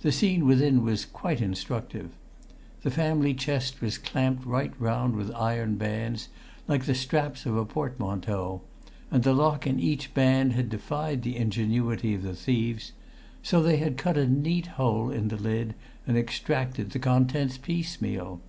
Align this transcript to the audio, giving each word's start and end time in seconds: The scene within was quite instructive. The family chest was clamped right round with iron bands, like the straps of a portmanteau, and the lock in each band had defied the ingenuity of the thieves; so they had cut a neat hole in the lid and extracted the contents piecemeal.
The 0.00 0.10
scene 0.10 0.46
within 0.46 0.82
was 0.82 1.04
quite 1.04 1.42
instructive. 1.42 2.16
The 2.82 2.90
family 2.90 3.34
chest 3.34 3.82
was 3.82 3.98
clamped 3.98 4.46
right 4.46 4.72
round 4.80 5.16
with 5.16 5.30
iron 5.34 5.74
bands, 5.74 6.30
like 6.66 6.84
the 6.86 6.94
straps 6.94 7.44
of 7.44 7.58
a 7.58 7.66
portmanteau, 7.66 8.62
and 9.10 9.22
the 9.22 9.34
lock 9.34 9.66
in 9.66 9.78
each 9.78 10.14
band 10.14 10.54
had 10.54 10.70
defied 10.70 11.20
the 11.22 11.36
ingenuity 11.36 12.14
of 12.14 12.22
the 12.22 12.34
thieves; 12.34 12.92
so 13.42 13.62
they 13.62 13.76
had 13.76 13.98
cut 13.98 14.16
a 14.16 14.26
neat 14.26 14.66
hole 14.66 15.10
in 15.10 15.28
the 15.28 15.36
lid 15.36 15.74
and 16.06 16.16
extracted 16.16 16.92
the 16.92 16.98
contents 16.98 17.58
piecemeal. 17.58 18.40